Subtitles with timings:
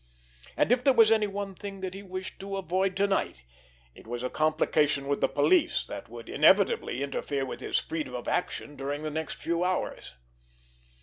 [0.57, 3.43] And if there was any one thing that he wished to avoid to night,
[3.93, 8.27] it was a complication with the police that would inevitably interfere with his freedom of
[8.27, 10.15] action during the next few hours.